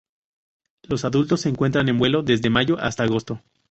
Los 0.81 1.05
adultos 1.05 1.41
se 1.41 1.49
encuentran 1.49 1.87
en 1.87 1.99
vuelo 1.99 2.23
desde 2.23 2.49
Mayo 2.49 2.79
hasta 2.79 3.03
Agosto. 3.03 3.39